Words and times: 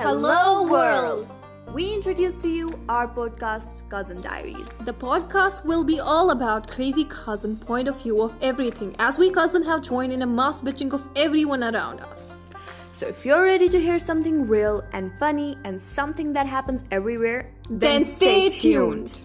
Hello, 0.00 0.62
world! 0.62 1.28
We 1.74 1.92
introduce 1.92 2.40
to 2.42 2.48
you 2.48 2.78
our 2.88 3.08
podcast, 3.08 3.82
Cousin 3.90 4.20
Diaries. 4.20 4.68
The 4.84 4.92
podcast 4.92 5.64
will 5.64 5.82
be 5.82 5.98
all 5.98 6.30
about 6.30 6.70
crazy 6.70 7.02
cousin 7.02 7.56
point 7.56 7.88
of 7.88 8.00
view 8.00 8.22
of 8.22 8.32
everything 8.40 8.94
as 9.00 9.18
we 9.18 9.32
cousin 9.32 9.64
have 9.64 9.82
joined 9.82 10.12
in 10.12 10.22
a 10.22 10.26
mass 10.26 10.62
bitching 10.62 10.92
of 10.92 11.08
everyone 11.16 11.64
around 11.64 11.98
us. 11.98 12.30
So 12.92 13.08
if 13.08 13.26
you're 13.26 13.42
ready 13.42 13.68
to 13.68 13.80
hear 13.80 13.98
something 13.98 14.46
real 14.46 14.84
and 14.92 15.10
funny 15.18 15.58
and 15.64 15.80
something 15.82 16.32
that 16.32 16.46
happens 16.46 16.84
everywhere, 16.92 17.50
Then 17.68 18.04
stay 18.04 18.50
tuned. 18.50 19.18